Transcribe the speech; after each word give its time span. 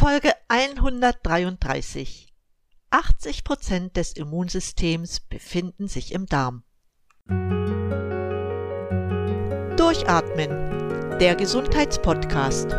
Folge 0.00 0.32
133. 0.48 2.26
80 2.88 3.44
Prozent 3.44 3.96
des 3.98 4.14
Immunsystems 4.14 5.20
befinden 5.20 5.88
sich 5.88 6.14
im 6.14 6.24
Darm. 6.24 6.62
Durchatmen. 9.76 11.18
Der 11.18 11.34
Gesundheitspodcast. 11.34 12.70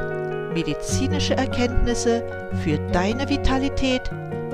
Medizinische 0.55 1.35
Erkenntnisse 1.35 2.49
für 2.63 2.79
deine 2.89 3.29
Vitalität, 3.29 4.11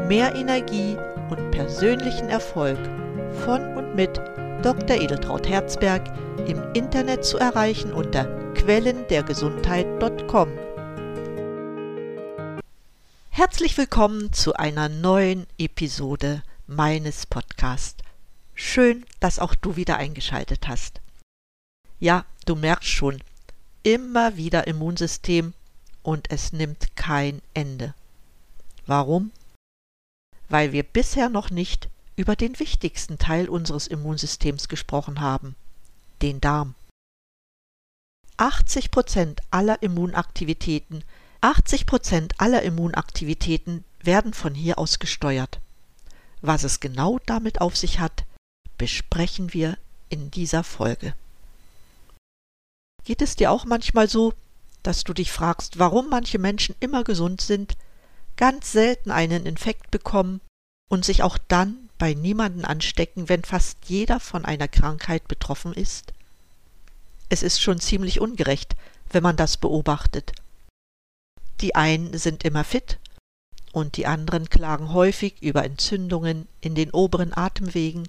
mehr 0.09 0.35
Energie 0.35 0.97
und 1.29 1.51
persönlichen 1.51 2.27
Erfolg. 2.27 2.79
Von 3.45 3.77
und 3.77 3.95
mit 3.95 4.17
Dr. 4.61 4.97
Edeltraut 4.97 5.47
Herzberg 5.47 6.03
im 6.45 6.61
Internet 6.73 7.23
zu 7.23 7.37
erreichen 7.37 7.93
unter 7.93 8.25
quellendergesundheit.com. 8.55 10.66
Herzlich 13.37 13.77
willkommen 13.77 14.33
zu 14.33 14.55
einer 14.55 14.89
neuen 14.89 15.45
Episode 15.59 16.41
meines 16.65 17.27
Podcasts. 17.27 18.03
Schön, 18.55 19.05
dass 19.19 19.37
auch 19.37 19.53
du 19.53 19.75
wieder 19.75 19.97
eingeschaltet 19.97 20.67
hast. 20.67 21.01
Ja, 21.99 22.25
du 22.47 22.55
merkst 22.55 22.89
schon, 22.89 23.21
immer 23.83 24.37
wieder 24.37 24.65
Immunsystem 24.65 25.53
und 26.01 26.31
es 26.31 26.51
nimmt 26.51 26.95
kein 26.95 27.43
Ende. 27.53 27.93
Warum? 28.87 29.31
Weil 30.49 30.71
wir 30.71 30.81
bisher 30.81 31.29
noch 31.29 31.51
nicht 31.51 31.89
über 32.15 32.35
den 32.35 32.57
wichtigsten 32.59 33.19
Teil 33.19 33.49
unseres 33.49 33.85
Immunsystems 33.85 34.67
gesprochen 34.67 35.21
haben, 35.21 35.55
den 36.23 36.41
Darm. 36.41 36.73
80 38.37 38.89
Prozent 38.89 39.41
aller 39.51 39.83
Immunaktivitäten 39.83 41.03
80 41.41 41.85
Prozent 41.85 42.39
aller 42.39 42.63
Immunaktivitäten 42.63 43.83
werden 44.01 44.33
von 44.33 44.55
hier 44.55 44.79
aus 44.79 44.99
gesteuert. 44.99 45.59
Was 46.41 46.63
es 46.63 46.79
genau 46.79 47.19
damit 47.25 47.61
auf 47.61 47.75
sich 47.75 47.99
hat, 47.99 48.25
besprechen 48.77 49.53
wir 49.53 49.77
in 50.09 50.31
dieser 50.31 50.63
Folge. 50.63 51.13
Geht 53.03 53.21
es 53.21 53.35
dir 53.35 53.51
auch 53.51 53.65
manchmal 53.65 54.09
so, 54.09 54.33
dass 54.83 55.03
du 55.03 55.13
dich 55.13 55.31
fragst, 55.31 55.79
warum 55.79 56.09
manche 56.09 56.39
Menschen 56.39 56.75
immer 56.79 57.03
gesund 57.03 57.41
sind, 57.41 57.75
ganz 58.35 58.71
selten 58.71 59.11
einen 59.11 59.45
Infekt 59.45 59.91
bekommen 59.91 60.41
und 60.89 61.05
sich 61.05 61.23
auch 61.23 61.37
dann 61.47 61.89
bei 61.97 62.13
niemanden 62.13 62.63
anstecken, 62.65 63.29
wenn 63.29 63.43
fast 63.43 63.77
jeder 63.85 64.19
von 64.19 64.45
einer 64.45 64.67
Krankheit 64.67 65.27
betroffen 65.27 65.73
ist? 65.73 66.13
Es 67.29 67.43
ist 67.43 67.61
schon 67.61 67.79
ziemlich 67.79 68.21
ungerecht, 68.21 68.75
wenn 69.09 69.23
man 69.23 69.35
das 69.35 69.57
beobachtet. 69.57 70.31
Die 71.61 71.75
einen 71.75 72.17
sind 72.17 72.43
immer 72.43 72.63
fit 72.63 72.99
und 73.71 73.97
die 73.97 74.05
anderen 74.05 74.49
klagen 74.49 74.93
häufig 74.93 75.41
über 75.41 75.63
Entzündungen 75.63 76.47
in 76.61 76.75
den 76.75 76.91
oberen 76.91 77.35
Atemwegen, 77.35 78.07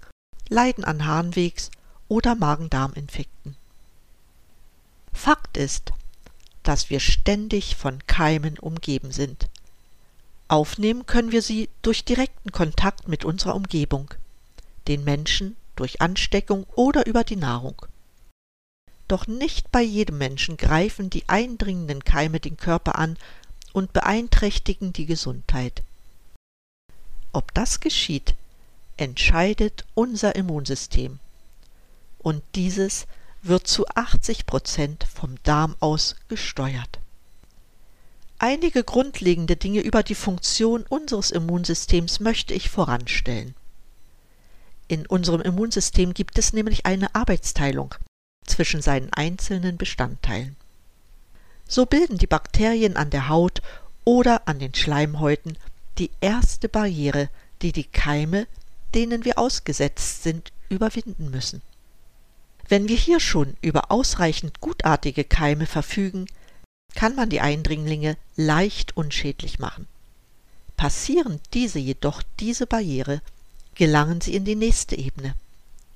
leiden 0.48 0.84
an 0.84 1.06
Harnwegs- 1.06 1.70
oder 2.08 2.34
Magen-Darm-Infekten. 2.34 3.56
Fakt 5.12 5.56
ist, 5.56 5.92
dass 6.62 6.90
wir 6.90 7.00
ständig 7.00 7.76
von 7.76 8.06
Keimen 8.06 8.58
umgeben 8.58 9.12
sind. 9.12 9.48
Aufnehmen 10.48 11.06
können 11.06 11.32
wir 11.32 11.42
sie 11.42 11.68
durch 11.82 12.04
direkten 12.04 12.52
Kontakt 12.52 13.08
mit 13.08 13.24
unserer 13.24 13.54
Umgebung, 13.54 14.14
den 14.86 15.04
Menschen 15.04 15.56
durch 15.76 16.00
Ansteckung 16.00 16.64
oder 16.74 17.06
über 17.06 17.24
die 17.24 17.36
Nahrung. 17.36 17.86
Doch 19.08 19.26
nicht 19.26 19.72
bei 19.72 19.80
jedem 19.80 20.18
Menschen 20.18 20.58
greifen 20.58 21.08
die 21.08 21.26
eindringenden 21.28 22.04
Keime 22.04 22.40
den 22.40 22.58
Körper 22.58 22.98
an 22.98 23.16
und 23.72 23.94
beeinträchtigen 23.94 24.92
die 24.92 25.06
Gesundheit. 25.06 25.82
Ob 27.32 27.54
das 27.54 27.80
geschieht, 27.80 28.34
entscheidet 28.98 29.86
unser 29.94 30.36
Immunsystem. 30.36 31.20
Und 32.18 32.42
dieses 32.54 33.06
wird 33.42 33.66
zu 33.66 33.86
80 33.88 34.44
Prozent 34.44 35.04
vom 35.04 35.36
Darm 35.42 35.74
aus 35.80 36.16
gesteuert. 36.28 36.98
Einige 38.38 38.84
grundlegende 38.84 39.56
Dinge 39.56 39.80
über 39.80 40.02
die 40.02 40.14
Funktion 40.14 40.84
unseres 40.88 41.30
Immunsystems 41.30 42.20
möchte 42.20 42.52
ich 42.52 42.68
voranstellen. 42.68 43.54
In 44.86 45.06
unserem 45.06 45.40
Immunsystem 45.40 46.12
gibt 46.12 46.38
es 46.38 46.52
nämlich 46.52 46.84
eine 46.84 47.14
Arbeitsteilung 47.14 47.94
zwischen 48.48 48.82
seinen 48.82 49.12
einzelnen 49.12 49.76
Bestandteilen. 49.76 50.56
So 51.66 51.86
bilden 51.86 52.18
die 52.18 52.26
Bakterien 52.26 52.96
an 52.96 53.10
der 53.10 53.28
Haut 53.28 53.60
oder 54.04 54.48
an 54.48 54.58
den 54.58 54.74
Schleimhäuten 54.74 55.58
die 55.98 56.10
erste 56.20 56.68
Barriere, 56.68 57.28
die 57.62 57.72
die 57.72 57.84
Keime, 57.84 58.46
denen 58.94 59.24
wir 59.24 59.38
ausgesetzt 59.38 60.22
sind, 60.22 60.52
überwinden 60.68 61.30
müssen. 61.30 61.62
Wenn 62.68 62.88
wir 62.88 62.96
hier 62.96 63.20
schon 63.20 63.54
über 63.60 63.90
ausreichend 63.90 64.60
gutartige 64.60 65.24
Keime 65.24 65.66
verfügen, 65.66 66.26
kann 66.94 67.14
man 67.14 67.28
die 67.28 67.40
Eindringlinge 67.40 68.16
leicht 68.36 68.96
unschädlich 68.96 69.58
machen. 69.58 69.86
Passieren 70.76 71.40
diese 71.54 71.78
jedoch 71.78 72.22
diese 72.40 72.66
Barriere, 72.66 73.20
gelangen 73.74 74.20
sie 74.20 74.34
in 74.34 74.44
die 74.44 74.56
nächste 74.56 74.96
Ebene. 74.96 75.34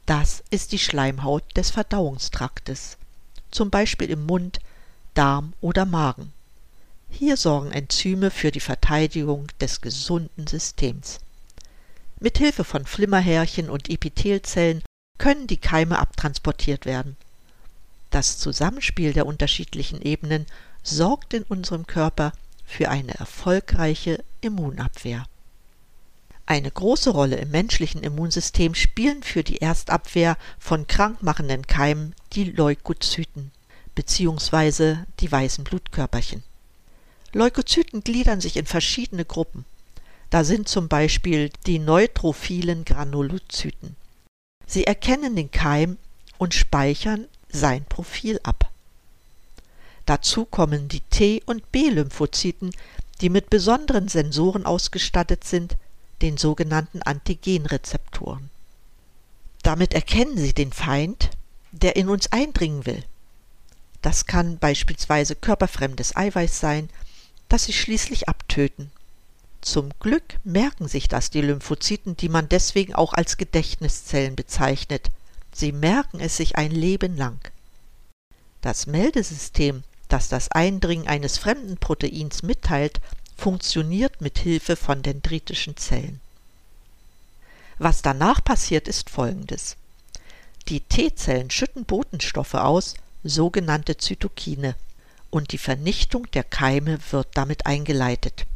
Das 0.07 0.43
ist 0.51 0.73
die 0.73 0.79
Schleimhaut 0.79 1.45
des 1.57 1.71
Verdauungstraktes, 1.71 2.97
zum 3.51 3.71
Beispiel 3.71 4.11
im 4.11 4.27
Mund, 4.27 4.59
Darm 5.15 5.53
oder 5.61 5.85
Magen. 5.85 6.33
Hier 7.09 7.37
sorgen 7.37 7.71
Enzyme 7.71 8.31
für 8.31 8.51
die 8.51 8.61
Verteidigung 8.61 9.47
des 9.61 9.81
gesunden 9.81 10.47
Systems. 10.47 11.21
Mit 12.19 12.39
Hilfe 12.39 12.65
von 12.65 12.87
Flimmerhärchen 12.87 13.69
und 13.69 13.91
Epithelzellen 13.91 14.83
können 15.19 15.47
die 15.47 15.59
Keime 15.59 15.99
abtransportiert 15.99 16.85
werden. 16.85 17.17
Das 18.11 18.39
Zusammenspiel 18.39 19.12
der 19.12 19.27
unterschiedlichen 19.27 20.03
Ebenen 20.03 20.47
sorgt 20.83 21.35
in 21.35 21.45
unserem 21.45 21.87
Körper 21.87 22.33
für 22.65 22.89
eine 22.89 23.15
erfolgreiche 23.15 24.25
Immunabwehr. 24.41 25.27
Eine 26.47 26.71
große 26.71 27.11
Rolle 27.11 27.37
im 27.37 27.51
menschlichen 27.51 28.03
Immunsystem 28.03 28.75
spielen 28.75 29.23
für 29.23 29.45
die 29.45 29.61
Erstabwehr 29.61 30.37
von 30.59 30.87
krankmachenden 30.87 31.67
Keimen 31.67 32.15
die 32.33 32.45
Leukozyten 32.45 33.53
bzw. 33.95 34.97
die 35.21 35.31
weißen 35.31 35.65
Blutkörperchen. 35.65 36.43
Leukozyten 37.33 38.03
gliedern 38.03 38.41
sich 38.41 38.57
in 38.57 38.67
verschiedene 38.67 39.25
Gruppen. 39.25 39.65
Da 40.31 40.45
sind 40.45 40.69
zum 40.69 40.89
Beispiel 40.89 41.51
die 41.67 41.79
neutrophilen 41.79 42.85
Granulozyten. 42.85 43.97
Sie 44.67 44.85
erkennen 44.85 45.37
den 45.37 45.51
Keim 45.51 45.99
und 46.39 46.55
speichern 46.55 47.27
sein 47.51 47.85
Profil 47.85 48.41
ab. 48.43 48.71
Dazu 50.07 50.45
kommen 50.45 50.89
die 50.89 51.01
T- 51.01 51.43
und 51.47 51.71
B-Lymphozyten, 51.71 52.73
die 53.21 53.29
mit 53.29 53.51
besonderen 53.51 54.09
Sensoren 54.09 54.67
ausgestattet 54.67 55.45
sind, 55.45 55.77
den 56.22 56.37
sogenannten 56.37 57.03
Antigenrezeptoren. 57.03 58.49
Damit 59.62 59.93
erkennen 59.94 60.38
sie 60.38 60.53
den 60.53 60.72
Feind, 60.72 61.31
der 61.72 61.97
in 61.97 62.09
uns 62.09 62.33
eindringen 62.33 62.87
will. 62.87 63.05
Das 64.00 64.27
kann 64.27 64.59
beispielsweise 64.59 65.37
körperfremdes 65.37 66.16
Eiweiß 66.16 66.59
sein, 66.59 66.88
das 67.49 67.65
sie 67.65 67.72
schließlich 67.72 68.28
abtöten. 68.28 68.91
Zum 69.61 69.91
Glück 70.00 70.38
merken 70.43 70.88
sich 70.88 71.06
das 71.06 71.31
die 71.31 71.41
Lymphozyten, 71.41 72.16
die 72.16 72.28
man 72.28 72.49
deswegen 72.49 72.94
auch 72.94 73.12
als 73.12 73.37
Gedächtniszellen 73.37 74.34
bezeichnet. 74.34 75.11
Sie 75.53 75.71
merken 75.71 76.19
es 76.19 76.37
sich 76.37 76.56
ein 76.56 76.72
Leben 76.72 77.16
lang. 77.16 77.38
Das 78.61 78.87
Meldesystem, 78.87 79.84
das 80.09 80.28
das 80.28 80.50
Eindringen 80.50 81.06
eines 81.06 81.38
fremden 81.38 81.77
Proteins 81.77 82.43
mitteilt, 82.43 83.00
funktioniert 83.37 84.20
mit 84.20 84.38
Hilfe 84.38 84.76
von 84.76 85.02
dendritischen 85.02 85.76
Zellen. 85.76 86.20
Was 87.79 88.02
danach 88.02 88.44
passiert, 88.44 88.87
ist 88.87 89.11
folgendes. 89.11 89.76
Die 90.69 90.81
T-Zellen 90.81 91.50
schütten 91.50 91.84
Botenstoffe 91.84 92.55
aus, 92.55 92.94
sogenannte 93.25 93.96
Zytokine, 93.96 94.76
und 95.31 95.52
die 95.52 95.58
Vernichtung 95.58 96.31
der 96.32 96.44
Keime 96.44 96.99
wird 97.11 97.29
damit 97.34 97.67
eingeleitet. 97.67 98.46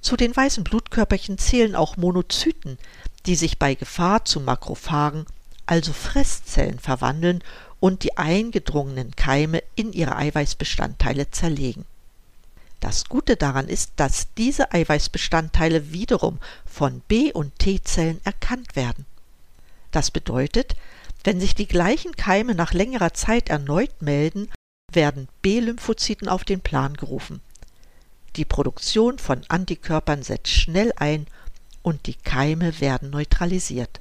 Zu 0.00 0.16
den 0.16 0.34
weißen 0.34 0.64
Blutkörperchen 0.64 1.38
zählen 1.38 1.74
auch 1.74 1.96
Monozyten, 1.96 2.78
die 3.26 3.36
sich 3.36 3.58
bei 3.58 3.74
Gefahr 3.74 4.24
zu 4.24 4.40
Makrophagen, 4.40 5.26
also 5.66 5.92
Fresszellen, 5.92 6.78
verwandeln 6.78 7.42
und 7.80 8.04
die 8.04 8.16
eingedrungenen 8.16 9.14
Keime 9.16 9.62
in 9.74 9.92
ihre 9.92 10.16
Eiweißbestandteile 10.16 11.30
zerlegen. 11.30 11.84
Das 12.86 13.06
Gute 13.06 13.36
daran 13.36 13.66
ist, 13.66 13.94
dass 13.96 14.28
diese 14.34 14.70
Eiweißbestandteile 14.70 15.90
wiederum 15.90 16.38
von 16.64 17.00
B- 17.00 17.32
und 17.32 17.58
T-Zellen 17.58 18.20
erkannt 18.22 18.76
werden. 18.76 19.06
Das 19.90 20.12
bedeutet, 20.12 20.76
wenn 21.24 21.40
sich 21.40 21.56
die 21.56 21.66
gleichen 21.66 22.14
Keime 22.14 22.54
nach 22.54 22.74
längerer 22.74 23.12
Zeit 23.12 23.48
erneut 23.48 24.02
melden, 24.02 24.48
werden 24.92 25.26
B-Lymphozyten 25.42 26.28
auf 26.28 26.44
den 26.44 26.60
Plan 26.60 26.94
gerufen. 26.94 27.40
Die 28.36 28.44
Produktion 28.44 29.18
von 29.18 29.42
Antikörpern 29.48 30.22
setzt 30.22 30.52
schnell 30.52 30.92
ein 30.94 31.26
und 31.82 32.06
die 32.06 32.14
Keime 32.14 32.80
werden 32.80 33.10
neutralisiert. 33.10 33.98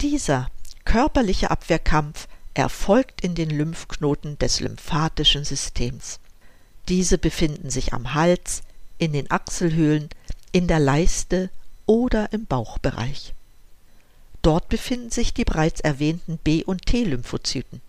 Dieser 0.00 0.52
körperliche 0.84 1.50
Abwehrkampf 1.50 2.28
erfolgt 2.54 3.22
in 3.22 3.34
den 3.34 3.50
Lymphknoten 3.50 4.38
des 4.38 4.60
lymphatischen 4.60 5.44
Systems. 5.44 6.20
Diese 6.88 7.18
befinden 7.18 7.70
sich 7.70 7.92
am 7.92 8.14
Hals, 8.14 8.62
in 8.98 9.12
den 9.12 9.30
Achselhöhlen, 9.30 10.08
in 10.52 10.68
der 10.68 10.78
Leiste 10.78 11.50
oder 11.84 12.32
im 12.32 12.46
Bauchbereich. 12.46 13.34
Dort 14.42 14.68
befinden 14.68 15.10
sich 15.10 15.34
die 15.34 15.44
bereits 15.44 15.80
erwähnten 15.80 16.38
B- 16.38 16.64
und 16.64 16.86
T-Lymphozyten. 16.86 17.80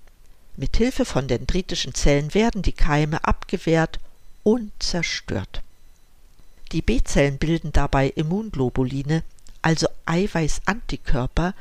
Mit 0.55 0.77
Hilfe 0.77 1.05
von 1.05 1.27
dendritischen 1.27 1.93
Zellen 1.93 2.33
werden 2.33 2.63
die 2.63 2.73
Keime 2.73 3.23
abgewehrt 3.23 3.99
und 4.43 4.71
zerstört. 4.79 5.61
Die 6.71 6.81
B-Zellen 6.81 7.37
bilden 7.37 7.71
dabei 7.71 8.09
Immunglobuline, 8.09 9.23
also 9.61 9.87
Eiweißantikörper, 10.05 11.53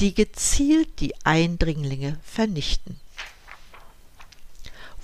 die 0.00 0.14
gezielt 0.14 1.00
die 1.00 1.14
Eindringlinge 1.24 2.18
vernichten. 2.24 2.98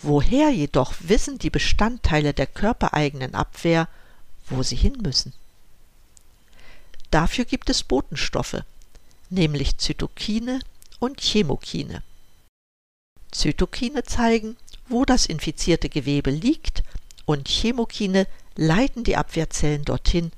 Woher 0.09 0.51
jedoch 0.51 0.95
wissen 1.01 1.39
die 1.39 1.51
Bestandteile 1.51 2.33
der 2.33 2.47
körpereigenen 2.47 3.35
Abwehr, 3.35 3.89
wo 4.49 4.63
sie 4.63 4.77
hin 4.77 4.99
müssen? 5.03 5.33
Dafür 7.11 7.45
gibt 7.45 7.69
es 7.71 7.83
Botenstoffe, 7.83 8.63
nämlich 9.31 9.79
Zytokine 9.79 10.61
und 11.01 11.21
Chemokine. 11.21 12.05
Zytokine 13.33 14.05
zeigen, 14.05 14.57
wo 14.87 15.05
das 15.05 15.27
infizierte 15.27 15.89
Gewebe 15.89 16.31
liegt 16.31 16.85
und 17.25 17.49
Chemokine 17.49 18.29
leiten 18.55 19.03
die 19.03 19.17
Abwehrzellen 19.17 19.85
dorthin. 19.85 20.31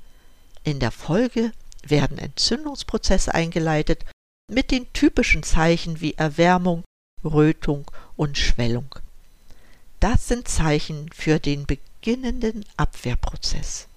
In 0.63 0.79
der 0.79 0.89
Folge 0.89 1.51
werden 1.83 2.17
Entzündungsprozesse 2.17 3.35
eingeleitet 3.35 4.03
mit 4.51 4.71
den 4.71 4.91
typischen 4.93 5.43
Zeichen 5.43 6.01
wie 6.01 6.15
Erwärmung, 6.15 6.83
Rötung 7.23 7.91
und 8.15 8.39
Schwellung. 8.39 8.95
Das 9.99 10.27
sind 10.27 10.47
Zeichen 10.47 11.09
für 11.13 11.39
den 11.39 11.65
beginnenden 11.65 12.65
Abwehrprozess. 12.77 13.87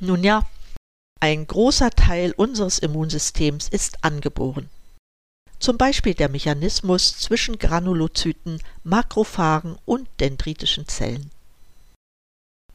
Nun 0.00 0.24
ja, 0.24 0.48
ein 1.20 1.46
großer 1.46 1.90
Teil 1.90 2.32
unseres 2.32 2.78
Immunsystems 2.78 3.68
ist 3.68 4.02
angeboren. 4.02 4.70
Zum 5.58 5.76
Beispiel 5.76 6.14
der 6.14 6.30
Mechanismus 6.30 7.18
zwischen 7.18 7.58
Granulozyten, 7.58 8.62
Makrophagen 8.82 9.76
und 9.84 10.08
dendritischen 10.18 10.88
Zellen. 10.88 11.30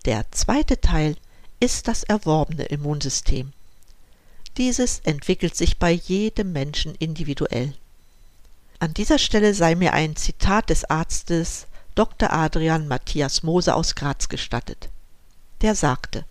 Der 0.05 0.31
zweite 0.31 0.79
Teil 0.79 1.17
ist 1.59 1.87
das 1.87 2.03
erworbene 2.03 2.65
Immunsystem. 2.65 3.53
Dieses 4.57 4.99
entwickelt 4.99 5.55
sich 5.55 5.79
bei 5.79 5.91
jedem 5.91 6.51
Menschen 6.51 6.93
individuell. 6.95 7.73
An 8.77 8.93
dieser 8.93 9.17
Stelle 9.17 9.55
sei 9.55 9.73
mir 9.73 9.93
ein 9.93 10.15
Zitat 10.15 10.69
des 10.69 10.85
Arztes 10.85 11.65
Dr. 11.95 12.31
Adrian 12.31 12.87
Matthias 12.87 13.41
Moser 13.41 13.75
aus 13.75 13.95
Graz 13.95 14.27
gestattet. 14.27 14.89
Der 15.61 15.75
sagte, 15.75 16.25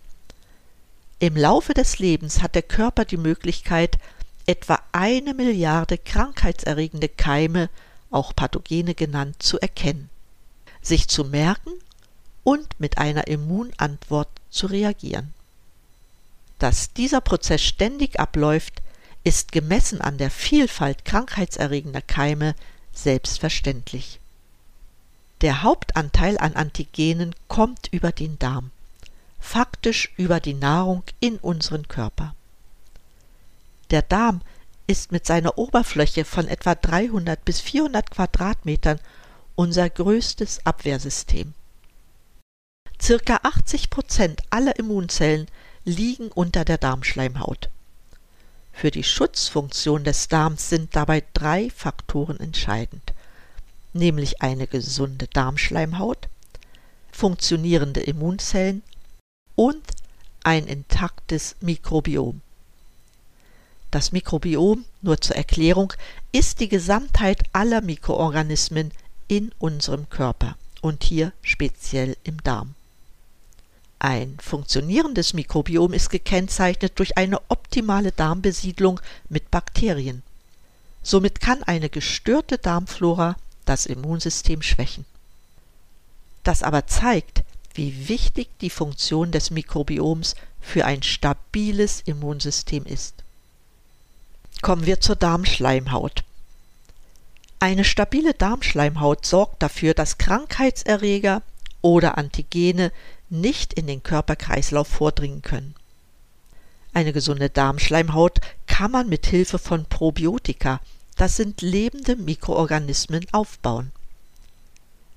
im 1.17 1.35
Laufe 1.35 1.73
des 1.73 1.97
Lebens 1.97 2.41
hat 2.41 2.55
der 2.55 2.61
Körper 2.61 3.03
die 3.03 3.17
Möglichkeit, 3.17 3.97
etwa 4.45 4.79
eine 4.91 5.33
Milliarde 5.33 5.97
krankheitserregende 5.97 7.09
Keime, 7.09 7.69
auch 8.11 8.35
Pathogene 8.35 8.93
genannt, 8.93 9.41
zu 9.41 9.59
erkennen, 9.59 10.09
sich 10.81 11.07
zu 11.07 11.23
merken 11.23 11.71
und 12.43 12.79
mit 12.79 12.97
einer 12.99 13.27
Immunantwort 13.27 14.29
zu 14.51 14.67
reagieren. 14.67 15.33
Dass 16.59 16.93
dieser 16.93 17.21
Prozess 17.21 17.63
ständig 17.63 18.19
abläuft, 18.19 18.83
ist 19.23 19.51
gemessen 19.51 20.01
an 20.01 20.19
der 20.19 20.29
Vielfalt 20.29 21.05
krankheitserregender 21.05 22.01
Keime 22.01 22.53
selbstverständlich. 22.93 24.19
Der 25.41 25.63
Hauptanteil 25.63 26.37
an 26.37 26.53
Antigenen 26.53 27.35
kommt 27.47 27.87
über 27.91 28.11
den 28.11 28.39
Darm 28.39 28.71
faktisch 29.45 30.11
über 30.17 30.39
die 30.39 30.55
Nahrung 30.55 31.03
in 31.19 31.37
unseren 31.37 31.87
Körper. 31.87 32.35
Der 33.91 34.01
Darm 34.01 34.41
ist 34.87 35.11
mit 35.11 35.25
seiner 35.25 35.57
Oberfläche 35.57 36.25
von 36.25 36.47
etwa 36.47 36.73
300 36.73 37.45
bis 37.45 37.61
400 37.61 38.09
Quadratmetern 38.09 38.99
unser 39.55 39.89
größtes 39.89 40.65
Abwehrsystem. 40.65 41.53
Circa 43.01 43.39
80 43.43 43.89
Prozent 43.91 44.41
aller 44.49 44.77
Immunzellen 44.79 45.47
liegen 45.85 46.29
unter 46.29 46.65
der 46.65 46.79
Darmschleimhaut. 46.79 47.69
Für 48.73 48.89
die 48.89 49.03
Schutzfunktion 49.03 50.03
des 50.03 50.27
Darms 50.27 50.69
sind 50.69 50.95
dabei 50.95 51.23
drei 51.33 51.69
Faktoren 51.69 52.39
entscheidend, 52.39 53.13
nämlich 53.95 54.41
eine 54.41 54.67
gesunde 54.67 55.27
Darmschleimhaut, 55.27 56.27
funktionierende 57.11 58.01
Immunzellen 58.01 58.83
und 59.55 59.81
ein 60.43 60.67
intaktes 60.67 61.55
Mikrobiom. 61.61 62.41
Das 63.89 64.11
Mikrobiom, 64.11 64.83
nur 65.01 65.21
zur 65.21 65.37
Erklärung, 65.37 65.93
ist 66.31 66.59
die 66.59 66.67
Gesamtheit 66.67 67.43
aller 67.53 67.81
Mikroorganismen 67.81 68.91
in 69.27 69.51
unserem 69.57 70.09
Körper 70.09 70.57
und 70.81 71.03
hier 71.03 71.31
speziell 71.41 72.17
im 72.23 72.43
Darm. 72.43 72.75
Ein 73.99 74.37
funktionierendes 74.41 75.33
Mikrobiom 75.33 75.93
ist 75.93 76.09
gekennzeichnet 76.09 76.99
durch 76.99 77.17
eine 77.17 77.39
optimale 77.47 78.11
Darmbesiedlung 78.11 78.99
mit 79.29 79.49
Bakterien. 79.49 80.21
Somit 81.01 81.39
kann 81.39 81.63
eine 81.63 81.89
gestörte 81.89 82.57
Darmflora 82.57 83.37
das 83.65 83.85
Immunsystem 83.85 84.61
schwächen. 84.61 85.05
Das 86.43 86.63
aber 86.63 86.87
zeigt, 86.87 87.43
wie 87.73 88.07
wichtig 88.07 88.49
die 88.61 88.69
Funktion 88.69 89.31
des 89.31 89.51
Mikrobioms 89.51 90.35
für 90.61 90.85
ein 90.85 91.03
stabiles 91.03 92.01
Immunsystem 92.05 92.85
ist. 92.85 93.15
Kommen 94.61 94.85
wir 94.85 95.01
zur 95.01 95.15
Darmschleimhaut. 95.15 96.23
Eine 97.59 97.83
stabile 97.83 98.33
Darmschleimhaut 98.33 99.25
sorgt 99.25 99.61
dafür, 99.61 99.93
dass 99.93 100.17
Krankheitserreger 100.17 101.41
oder 101.81 102.17
Antigene 102.17 102.91
nicht 103.29 103.73
in 103.73 103.87
den 103.87 104.03
Körperkreislauf 104.03 104.87
vordringen 104.87 105.41
können. 105.41 105.75
Eine 106.93 107.11
gesunde 107.11 107.49
Darmschleimhaut 107.49 108.39
kann 108.67 108.91
man 108.91 109.09
mit 109.09 109.25
Hilfe 109.25 109.59
von 109.59 109.85
Probiotika, 109.85 110.79
das 111.15 111.37
sind 111.37 111.61
lebende 111.61 112.15
Mikroorganismen, 112.15 113.25
aufbauen. 113.31 113.91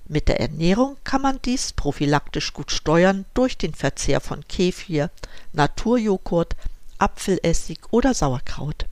Mit 0.07 0.29
der 0.29 0.41
Ernährung 0.41 0.97
kann 1.05 1.21
man 1.21 1.41
dies 1.45 1.73
prophylaktisch 1.73 2.55
gut 2.55 2.71
steuern 2.71 3.27
durch 3.35 3.59
den 3.59 3.75
Verzehr 3.75 4.21
von 4.21 4.47
Kefir, 4.49 5.11
Naturjoghurt, 5.53 6.57
Apfelessig 6.99 7.81
oder 7.91 8.15
Sauerkraut. 8.15 8.87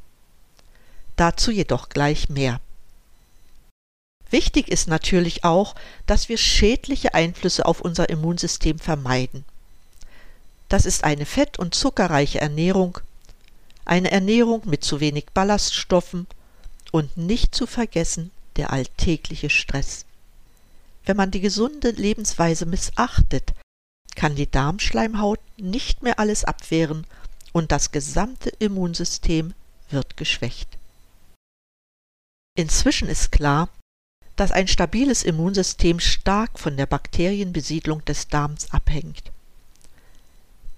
Dazu 1.17 1.51
jedoch 1.51 1.89
gleich 1.89 2.29
mehr. 2.29 2.61
Wichtig 4.31 4.69
ist 4.69 4.89
natürlich 4.89 5.45
auch, 5.45 5.75
dass 6.05 6.29
wir 6.29 6.37
schädliche 6.37 7.15
Einflüsse 7.15 7.65
auf 7.65 7.81
unser 7.81 8.11
Immunsystem 8.11 8.79
vermeiden. 8.79 9.45
Das 10.69 10.85
ist 10.85 11.05
eine 11.05 11.25
fett- 11.25 11.59
und 11.59 11.75
zuckerreiche 11.75 12.41
Ernährung, 12.41 12.99
eine 13.85 14.11
Ernährung 14.11 14.63
mit 14.67 14.83
zu 14.85 15.01
wenig 15.01 15.27
Ballaststoffen 15.33 16.27
und 16.97 17.19
nicht 17.19 17.55
zu 17.55 17.67
vergessen 17.67 18.31
der 18.57 18.73
alltägliche 18.73 19.51
Stress. 19.51 20.07
Wenn 21.05 21.19
man 21.19 21.31
die 21.31 21.43
gesunde 21.43 21.91
Lebensweise 21.91 22.65
missachtet, 22.65 23.53
kann 24.15 24.35
die 24.35 24.51
Darmschleimhaut 24.51 25.41
nicht 25.59 26.03
mehr 26.03 26.19
alles 26.19 26.45
abwehren 26.45 27.07
und 27.53 27.71
das 27.71 27.93
gesamte 27.93 28.49
Immunsystem 28.49 29.53
wird 29.91 30.17
geschwächt. 30.17 30.79
Inzwischen 32.57 33.09
ist 33.09 33.31
klar, 33.31 33.69
dass 34.37 34.51
ein 34.51 34.67
stabiles 34.67 35.23
Immunsystem 35.23 36.01
stark 36.01 36.59
von 36.59 36.79
der 36.79 36.87
Bakterienbesiedlung 36.87 38.07
des 38.07 38.29
Darms 38.29 38.71
abhängt. 38.73 39.33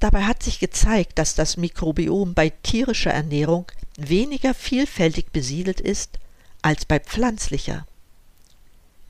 Dabei 0.00 0.24
hat 0.24 0.42
sich 0.42 0.60
gezeigt, 0.60 1.18
dass 1.18 1.34
das 1.34 1.56
Mikrobiom 1.56 2.34
bei 2.34 2.50
tierischer 2.50 3.10
Ernährung 3.10 3.66
weniger 3.96 4.54
vielfältig 4.54 5.32
besiedelt 5.32 5.80
ist 5.80 6.18
als 6.62 6.84
bei 6.84 7.00
pflanzlicher. 7.00 7.86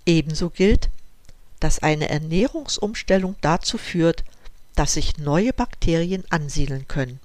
Ebenso 0.06 0.48
gilt, 0.48 0.88
dass 1.60 1.82
eine 1.82 2.08
Ernährungsumstellung 2.08 3.36
dazu 3.40 3.76
führt, 3.76 4.24
dass 4.74 4.94
sich 4.94 5.18
neue 5.18 5.52
Bakterien 5.52 6.24
ansiedeln 6.30 6.88
können. 6.88 7.20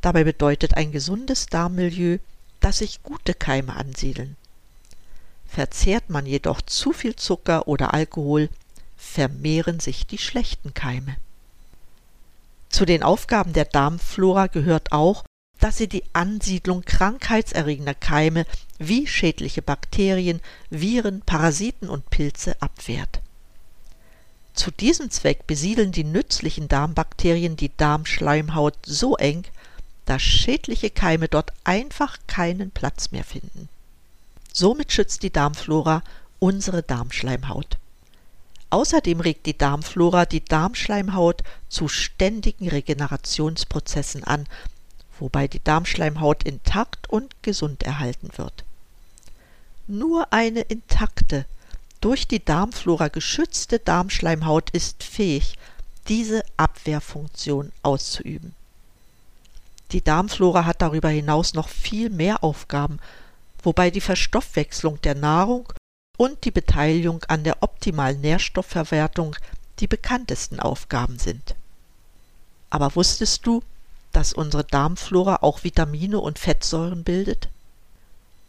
Dabei 0.00 0.24
bedeutet 0.24 0.76
ein 0.76 0.92
gesundes 0.92 1.46
Darmmilieu, 1.46 2.18
dass 2.60 2.78
sich 2.78 3.02
gute 3.02 3.34
Keime 3.34 3.76
ansiedeln. 3.76 4.36
Verzehrt 5.46 6.08
man 6.08 6.24
jedoch 6.24 6.62
zu 6.62 6.92
viel 6.92 7.14
Zucker 7.16 7.68
oder 7.68 7.92
Alkohol, 7.92 8.48
vermehren 8.96 9.80
sich 9.80 10.06
die 10.06 10.18
schlechten 10.18 10.72
Keime. 10.72 11.16
Zu 12.72 12.86
den 12.86 13.02
Aufgaben 13.02 13.52
der 13.52 13.66
Darmflora 13.66 14.46
gehört 14.46 14.92
auch, 14.92 15.24
dass 15.60 15.76
sie 15.76 15.88
die 15.88 16.02
Ansiedlung 16.14 16.82
krankheitserregender 16.84 17.94
Keime 17.94 18.46
wie 18.78 19.06
schädliche 19.06 19.62
Bakterien, 19.62 20.40
Viren, 20.70 21.20
Parasiten 21.20 21.88
und 21.88 22.08
Pilze 22.10 22.60
abwehrt. 22.60 23.20
Zu 24.54 24.70
diesem 24.70 25.10
Zweck 25.10 25.46
besiedeln 25.46 25.92
die 25.92 26.02
nützlichen 26.02 26.66
Darmbakterien 26.66 27.56
die 27.56 27.70
Darmschleimhaut 27.76 28.74
so 28.84 29.16
eng, 29.16 29.44
dass 30.06 30.22
schädliche 30.22 30.90
Keime 30.90 31.28
dort 31.28 31.52
einfach 31.64 32.18
keinen 32.26 32.70
Platz 32.70 33.12
mehr 33.12 33.24
finden. 33.24 33.68
Somit 34.52 34.92
schützt 34.92 35.22
die 35.22 35.30
Darmflora 35.30 36.02
unsere 36.38 36.82
Darmschleimhaut. 36.82 37.78
Außerdem 38.72 39.20
regt 39.20 39.44
die 39.44 39.58
Darmflora 39.58 40.24
die 40.24 40.42
Darmschleimhaut 40.42 41.42
zu 41.68 41.88
ständigen 41.88 42.68
Regenerationsprozessen 42.68 44.24
an, 44.24 44.46
wobei 45.20 45.46
die 45.46 45.62
Darmschleimhaut 45.62 46.44
intakt 46.44 47.10
und 47.10 47.42
gesund 47.42 47.82
erhalten 47.82 48.30
wird. 48.36 48.64
Nur 49.86 50.32
eine 50.32 50.62
intakte, 50.62 51.44
durch 52.00 52.26
die 52.26 52.42
Darmflora 52.42 53.08
geschützte 53.08 53.78
Darmschleimhaut 53.78 54.70
ist 54.70 55.02
fähig, 55.02 55.58
diese 56.08 56.42
Abwehrfunktion 56.56 57.72
auszuüben. 57.82 58.54
Die 59.90 60.02
Darmflora 60.02 60.64
hat 60.64 60.80
darüber 60.80 61.10
hinaus 61.10 61.52
noch 61.52 61.68
viel 61.68 62.08
mehr 62.08 62.42
Aufgaben, 62.42 63.00
wobei 63.62 63.90
die 63.90 64.00
Verstoffwechslung 64.00 64.98
der 65.02 65.14
Nahrung 65.14 65.70
und 66.16 66.44
die 66.44 66.50
Beteiligung 66.50 67.24
an 67.24 67.44
der 67.44 67.62
optimalen 67.62 68.20
Nährstoffverwertung 68.20 69.36
die 69.78 69.86
bekanntesten 69.86 70.60
Aufgaben 70.60 71.18
sind. 71.18 71.54
Aber 72.70 72.94
wusstest 72.94 73.46
du, 73.46 73.62
dass 74.12 74.32
unsere 74.32 74.64
Darmflora 74.64 75.38
auch 75.42 75.64
Vitamine 75.64 76.18
und 76.18 76.38
Fettsäuren 76.38 77.04
bildet? 77.04 77.48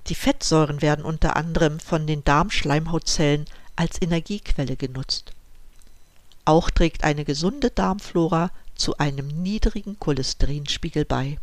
Die 0.07 0.15
Fettsäuren 0.15 0.81
werden 0.81 1.05
unter 1.05 1.37
anderem 1.37 1.79
von 1.79 2.05
den 2.05 2.23
Darmschleimhautzellen 2.23 3.45
als 3.75 4.01
Energiequelle 4.01 4.75
genutzt. 4.75 5.31
Auch 6.45 6.69
trägt 6.69 7.05
eine 7.05 7.23
gesunde 7.23 7.71
Darmflora 7.71 8.51
zu 8.75 8.97
einem 8.97 9.27
niedrigen 9.27 9.97
Cholesterinspiegel 9.99 11.05
bei. 11.05 11.37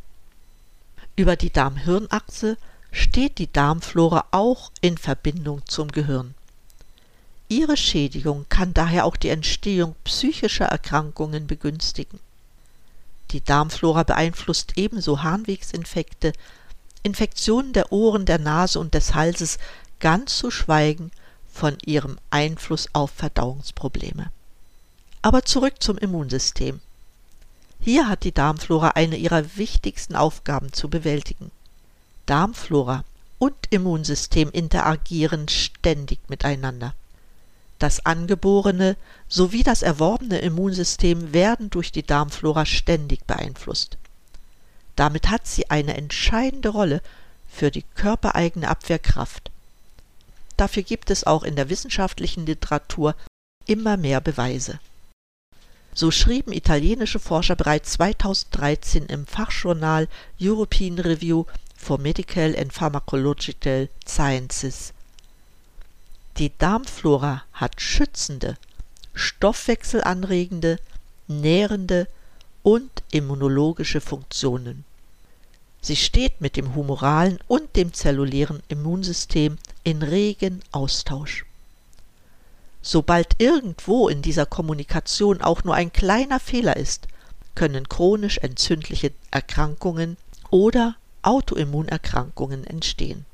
Über 1.17 1.37
die 1.37 1.51
Darm-Hirn-Achse 1.51 2.59
steht 2.93 3.39
die 3.39 3.53
Darmflora 3.53 4.27
auch 4.31 4.71
in 4.81 4.99
Verbindung 4.99 5.63
zum 5.67 5.93
Gehirn. 5.93 6.35
Ihre 7.49 7.77
Schädigung 7.77 8.47
kann 8.49 8.75
daher 8.75 9.05
auch 9.05 9.17
die 9.17 9.29
Entstehung 9.29 9.97
psychischer 10.05 10.67
Erkrankungen 10.67 11.47
begünstigen. 11.47 12.21
Die 13.33 13.43
Darmflora 13.43 14.03
beeinflusst 14.03 14.73
ebenso 14.77 15.23
Harnwegsinfekte, 15.23 16.33
Infektionen 17.03 17.73
der 17.73 17.93
Ohren, 17.93 18.27
der 18.27 18.39
Nase 18.39 18.79
und 18.79 18.95
des 18.95 19.15
Halses, 19.15 19.59
ganz 19.99 20.37
zu 20.39 20.51
schweigen 20.51 21.11
von 21.53 21.77
ihrem 21.85 22.19
Einfluss 22.31 22.89
auf 22.93 23.11
Verdauungsprobleme. 23.11 24.31
Aber 25.23 25.45
zurück 25.45 25.75
zum 25.81 25.99
Immunsystem. 25.99 26.81
Hier 27.81 28.09
hat 28.09 28.25
die 28.25 28.33
Darmflora 28.33 28.91
eine 28.91 29.17
ihrer 29.17 29.57
wichtigsten 29.57 30.15
Aufgaben 30.15 30.73
zu 30.73 30.89
bewältigen. 30.89 31.51
Darmflora 32.31 33.03
und 33.41 33.57
Immunsystem 33.71 34.51
interagieren 34.53 35.49
ständig 35.49 36.21
miteinander. 36.29 36.95
Das 37.81 38.07
angeborene 38.07 38.97
sowie 39.27 39.65
das 39.65 39.83
erworbene 39.83 40.39
Immunsystem 40.39 41.33
werden 41.33 41.71
durch 41.71 41.91
die 41.91 42.05
Darmflora 42.05 42.67
ständig 42.67 43.27
beeinflusst. 43.27 43.99
Damit 44.95 45.29
hat 45.29 45.49
sie 45.49 45.71
eine 45.71 45.97
entscheidende 45.97 46.69
Rolle 46.69 47.03
für 47.49 47.73
die 47.73 47.83
körpereigene 47.97 48.69
Abwehrkraft. 48.69 49.51
Dafür 50.57 50.85
gibt 50.85 51.11
es 51.11 51.25
auch 51.25 51.43
in 51.43 51.57
der 51.57 51.69
wissenschaftlichen 51.69 52.47
Literatur 52.47 53.17
immer 53.67 53.97
mehr 53.97 54.21
Beweise. 54.21 54.79
So 55.95 56.13
schrieben 56.13 56.53
italienische 56.53 57.19
Forscher 57.19 57.57
bereits 57.57 57.95
2013 57.95 59.07
im 59.07 59.27
Fachjournal 59.27 60.07
European 60.41 61.01
Review 61.01 61.47
for 61.81 61.99
Medical 61.99 62.55
and 62.57 62.73
Pharmacological 62.73 63.89
Sciences. 64.07 64.93
Die 66.37 66.53
Darmflora 66.59 67.43
hat 67.55 67.81
schützende, 67.81 68.57
stoffwechselanregende, 69.15 70.79
nährende 71.27 72.07
und 72.63 72.91
immunologische 73.11 74.01
Funktionen. 74.01 74.85
Sie 75.81 75.97
steht 75.97 76.41
mit 76.43 76.57
dem 76.57 76.75
humoralen 76.75 77.39
und 77.49 77.75
dem 77.75 77.95
zellulären 77.95 78.63
Immunsystem 78.69 79.57
in 79.83 80.03
regen 80.03 80.61
Austausch. 80.73 81.47
Sobald 82.83 83.41
irgendwo 83.41 84.09
in 84.09 84.21
dieser 84.21 84.47
Kommunikation 84.47 85.41
auch 85.41 85.65
nur 85.65 85.75
ein 85.75 85.93
kleiner 85.93 86.41
Fehler 86.41 86.77
ist, 86.77 87.09
können 87.55 87.89
chronisch 87.89 88.39
entzündliche 88.39 89.13
Erkrankungen 89.31 90.19
oder 90.51 90.97
Autoimmunerkrankungen 91.23 92.65
entstehen. 92.65 93.25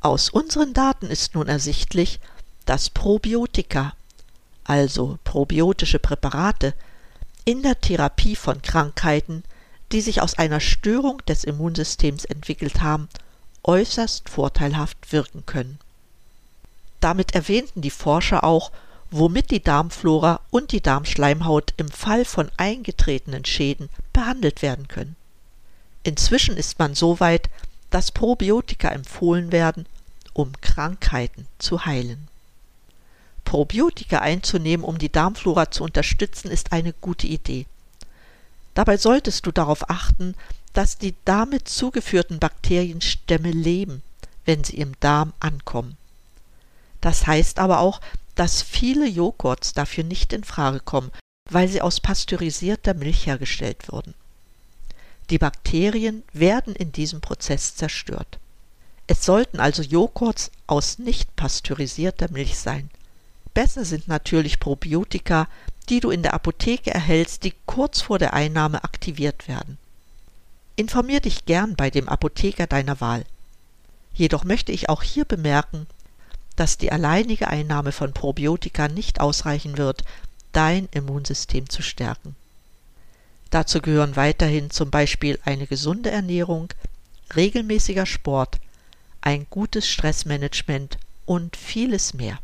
Aus 0.00 0.28
unseren 0.28 0.74
Daten 0.74 1.06
ist 1.06 1.34
nun 1.34 1.48
ersichtlich, 1.48 2.20
dass 2.66 2.90
Probiotika, 2.90 3.94
also 4.64 5.18
probiotische 5.24 5.98
Präparate, 5.98 6.74
in 7.44 7.62
der 7.62 7.80
Therapie 7.80 8.36
von 8.36 8.62
Krankheiten, 8.62 9.44
die 9.92 10.00
sich 10.00 10.20
aus 10.20 10.38
einer 10.38 10.60
Störung 10.60 11.22
des 11.26 11.44
Immunsystems 11.44 12.24
entwickelt 12.24 12.80
haben, 12.80 13.08
äußerst 13.62 14.28
vorteilhaft 14.28 15.12
wirken 15.12 15.44
können. 15.46 15.78
Damit 17.00 17.34
erwähnten 17.34 17.82
die 17.82 17.90
Forscher 17.90 18.44
auch, 18.44 18.72
womit 19.10 19.50
die 19.50 19.62
Darmflora 19.62 20.40
und 20.50 20.72
die 20.72 20.80
Darmschleimhaut 20.80 21.74
im 21.76 21.88
Fall 21.88 22.24
von 22.24 22.50
eingetretenen 22.56 23.44
Schäden 23.44 23.88
behandelt 24.12 24.62
werden 24.62 24.88
können. 24.88 25.16
Inzwischen 26.04 26.56
ist 26.56 26.78
man 26.78 26.94
so 26.94 27.18
weit, 27.18 27.48
dass 27.90 28.12
Probiotika 28.12 28.88
empfohlen 28.88 29.52
werden, 29.52 29.86
um 30.34 30.52
Krankheiten 30.60 31.46
zu 31.58 31.86
heilen. 31.86 32.28
Probiotika 33.44 34.18
einzunehmen, 34.18 34.84
um 34.84 34.98
die 34.98 35.10
Darmflora 35.10 35.70
zu 35.70 35.82
unterstützen, 35.82 36.50
ist 36.50 36.72
eine 36.72 36.92
gute 36.92 37.26
Idee. 37.26 37.66
Dabei 38.74 38.96
solltest 38.96 39.46
du 39.46 39.52
darauf 39.52 39.88
achten, 39.88 40.34
dass 40.72 40.98
die 40.98 41.14
damit 41.24 41.68
zugeführten 41.68 42.38
Bakterienstämme 42.38 43.50
leben, 43.50 44.02
wenn 44.44 44.64
sie 44.64 44.76
im 44.76 44.92
Darm 45.00 45.32
ankommen. 45.40 45.96
Das 47.00 47.26
heißt 47.26 47.58
aber 47.58 47.78
auch, 47.78 48.00
dass 48.34 48.60
viele 48.62 49.06
Joghurts 49.06 49.72
dafür 49.72 50.04
nicht 50.04 50.32
in 50.32 50.42
Frage 50.42 50.80
kommen, 50.80 51.12
weil 51.48 51.68
sie 51.68 51.80
aus 51.80 52.00
pasteurisierter 52.00 52.94
Milch 52.94 53.26
hergestellt 53.26 53.90
wurden. 53.92 54.14
Die 55.30 55.38
Bakterien 55.38 56.22
werden 56.32 56.74
in 56.74 56.92
diesem 56.92 57.20
Prozess 57.20 57.74
zerstört. 57.76 58.38
Es 59.06 59.24
sollten 59.24 59.60
also 59.60 59.82
Joghurts 59.82 60.50
aus 60.66 60.98
nicht 60.98 61.34
pasteurisierter 61.36 62.30
Milch 62.30 62.58
sein. 62.58 62.90
Besser 63.52 63.84
sind 63.84 64.08
natürlich 64.08 64.60
Probiotika, 64.60 65.48
die 65.88 66.00
du 66.00 66.10
in 66.10 66.22
der 66.22 66.34
Apotheke 66.34 66.92
erhältst, 66.92 67.44
die 67.44 67.54
kurz 67.66 68.00
vor 68.00 68.18
der 68.18 68.34
Einnahme 68.34 68.82
aktiviert 68.84 69.48
werden. 69.48 69.78
Informier 70.76 71.20
dich 71.20 71.44
gern 71.44 71.76
bei 71.76 71.90
dem 71.90 72.08
Apotheker 72.08 72.66
deiner 72.66 73.00
Wahl. 73.00 73.24
Jedoch 74.14 74.44
möchte 74.44 74.72
ich 74.72 74.88
auch 74.88 75.02
hier 75.02 75.24
bemerken, 75.24 75.86
dass 76.56 76.78
die 76.78 76.92
alleinige 76.92 77.48
Einnahme 77.48 77.92
von 77.92 78.12
Probiotika 78.12 78.88
nicht 78.88 79.20
ausreichen 79.20 79.76
wird, 79.76 80.04
dein 80.52 80.88
Immunsystem 80.92 81.68
zu 81.68 81.82
stärken. 81.82 82.36
Dazu 83.54 83.80
gehören 83.80 84.16
weiterhin 84.16 84.70
zum 84.70 84.90
Beispiel 84.90 85.38
eine 85.44 85.68
gesunde 85.68 86.10
Ernährung, 86.10 86.70
regelmäßiger 87.36 88.04
Sport, 88.04 88.58
ein 89.20 89.46
gutes 89.48 89.88
Stressmanagement 89.88 90.98
und 91.24 91.56
vieles 91.56 92.14
mehr. 92.14 92.40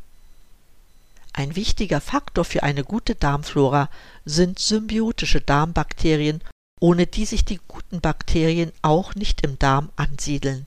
Ein 1.33 1.57
wichtiger 1.57 2.01
Faktor 2.01 2.45
für 2.45 2.63
eine 2.63 2.85
gute 2.85 3.17
Darmflora 3.17 3.91
sind 4.25 4.61
symbiotische 4.61 5.41
Darmbakterien, 5.41 6.43
ohne 6.79 7.09
die 7.09 7.27
sich 7.27 7.45
die 7.45 7.59
guten 7.67 8.01
Bakterien 8.01 8.71
auch 8.81 9.17
nicht 9.17 9.45
im 9.45 9.59
Darm 9.59 9.91
ansiedeln. 9.97 10.65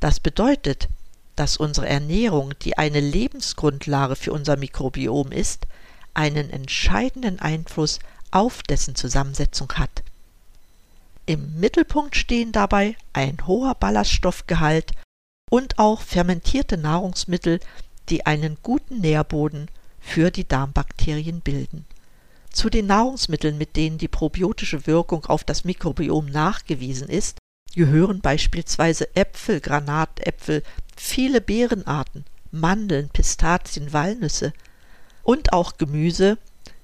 Das 0.00 0.18
bedeutet, 0.18 0.88
dass 1.36 1.56
unsere 1.56 1.88
Ernährung, 1.88 2.54
die 2.62 2.78
eine 2.78 2.98
Lebensgrundlage 2.98 4.16
für 4.16 4.32
unser 4.32 4.56
Mikrobiom 4.56 5.30
ist, 5.30 5.68
einen 6.14 6.50
entscheidenden 6.50 7.38
Einfluss 7.38 8.00
auf 8.34 8.62
dessen 8.62 8.94
Zusammensetzung 8.94 9.72
hat. 9.74 10.02
Im 11.26 11.58
Mittelpunkt 11.58 12.16
stehen 12.16 12.52
dabei 12.52 12.96
ein 13.12 13.46
hoher 13.46 13.74
Ballaststoffgehalt 13.74 14.92
und 15.50 15.78
auch 15.78 16.02
fermentierte 16.02 16.76
Nahrungsmittel, 16.76 17.60
die 18.08 18.26
einen 18.26 18.58
guten 18.62 19.00
Nährboden 19.00 19.68
für 20.00 20.30
die 20.30 20.46
Darmbakterien 20.46 21.40
bilden. 21.40 21.86
Zu 22.50 22.68
den 22.70 22.86
Nahrungsmitteln, 22.86 23.56
mit 23.56 23.76
denen 23.76 23.98
die 23.98 24.08
probiotische 24.08 24.86
Wirkung 24.86 25.24
auf 25.26 25.44
das 25.44 25.64
Mikrobiom 25.64 26.26
nachgewiesen 26.26 27.08
ist, 27.08 27.38
gehören 27.74 28.20
beispielsweise 28.20 29.14
Äpfel, 29.16 29.60
Granatäpfel, 29.60 30.62
viele 30.96 31.40
Beerenarten, 31.40 32.24
Mandeln, 32.50 33.08
Pistazien, 33.08 33.92
Walnüsse 33.92 34.52
und 35.22 35.52
auch 35.52 35.78
Gemüse, 35.78 36.38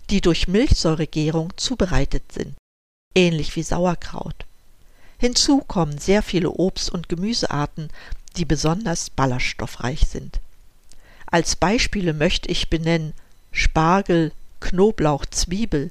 die 0.09 0.21
durch 0.21 0.49
Milchsäuregärung 0.49 1.52
zubereitet 1.57 2.33
sind, 2.33 2.54
ähnlich 3.14 3.54
wie 3.57 3.62
Sauerkraut. 3.62 4.47
Hinzu 5.19 5.59
kommen 5.59 5.99
sehr 5.99 6.23
viele 6.23 6.50
Obst- 6.50 6.90
und 6.90 7.09
Gemüsearten, 7.09 7.90
die 8.37 8.45
besonders 8.45 9.11
ballaststoffreich 9.11 10.09
sind. 10.09 10.40
Als 11.26 11.57
Beispiele 11.57 12.12
möchte 12.14 12.49
ich 12.49 12.71
benennen 12.71 13.12
Spargel, 13.52 14.33
Knoblauch, 14.61 15.26
Zwiebel, 15.26 15.90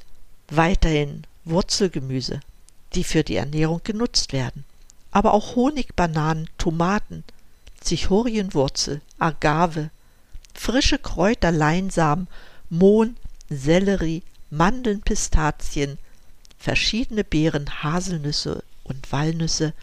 weiterhin 0.49 1.23
Wurzelgemüse, 1.45 2.41
die 2.93 3.03
für 3.03 3.23
die 3.23 3.35
Ernährung 3.35 3.81
genutzt 3.83 4.33
werden, 4.33 4.65
aber 5.11 5.33
auch 5.33 5.55
Honig, 5.55 5.95
Bananen, 5.95 6.49
Tomaten, 6.57 7.23
Zichorienwurzel, 7.81 9.01
Agave, 9.17 9.89
frische 10.53 10.99
Kräuter, 10.99 11.51
Leinsamen, 11.51 12.27
Mohn, 12.69 13.15
Sellerie, 13.49 14.23
Mandeln, 14.49 15.01
Pistazien, 15.01 15.97
verschiedene 16.57 17.23
Beeren, 17.23 17.83
Haselnüsse 17.83 18.63
und 18.83 19.11
Walnüsse, 19.11 19.73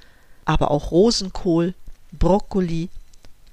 aber 0.44 0.70
auch 0.70 0.90
Rosenkohl, 0.90 1.75
Brokkoli, 2.12 2.88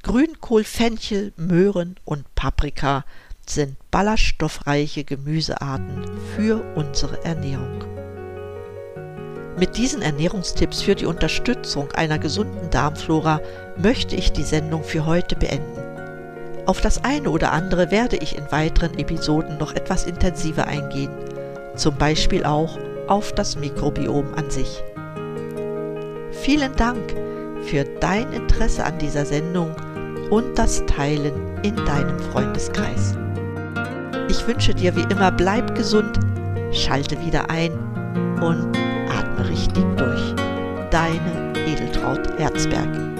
Grünkohl, 0.03 0.63
Fenchel, 0.63 1.33
Möhren 1.37 1.95
und 2.05 2.33
Paprika 2.35 3.05
sind 3.45 3.77
ballaststoffreiche 3.91 5.03
Gemüsearten 5.03 6.05
für 6.35 6.63
unsere 6.75 7.23
Ernährung. 7.23 7.83
Mit 9.57 9.77
diesen 9.77 10.01
Ernährungstipps 10.01 10.81
für 10.81 10.95
die 10.95 11.05
Unterstützung 11.05 11.91
einer 11.91 12.19
gesunden 12.19 12.69
Darmflora 12.69 13.39
möchte 13.77 14.15
ich 14.15 14.31
die 14.31 14.43
Sendung 14.43 14.83
für 14.83 15.05
heute 15.05 15.35
beenden. 15.35 15.92
Auf 16.65 16.79
das 16.79 17.03
eine 17.03 17.29
oder 17.29 17.51
andere 17.51 17.91
werde 17.91 18.15
ich 18.15 18.37
in 18.37 18.51
weiteren 18.51 18.97
Episoden 18.97 19.57
noch 19.57 19.73
etwas 19.73 20.05
intensiver 20.05 20.65
eingehen, 20.65 21.11
zum 21.75 21.95
Beispiel 21.95 22.45
auch 22.45 22.77
auf 23.07 23.33
das 23.33 23.57
Mikrobiom 23.57 24.33
an 24.35 24.49
sich. 24.49 24.81
Vielen 26.31 26.73
Dank 26.75 27.15
für 27.63 27.83
dein 27.99 28.31
Interesse 28.31 28.85
an 28.85 28.97
dieser 28.97 29.25
Sendung 29.25 29.75
und 30.29 30.57
das 30.57 30.85
Teilen 30.85 31.33
in 31.63 31.75
deinem 31.75 32.19
Freundeskreis. 32.31 33.15
Ich 34.29 34.47
wünsche 34.47 34.73
dir 34.73 34.95
wie 34.95 35.05
immer, 35.11 35.31
bleib 35.31 35.75
gesund, 35.75 36.17
schalte 36.71 37.19
wieder 37.25 37.49
ein 37.49 37.71
und 38.41 38.71
atme 39.09 39.49
richtig 39.49 39.83
durch. 39.97 40.33
Deine 40.91 41.53
Edeltraut 41.67 42.37
Herzberg. 42.37 43.12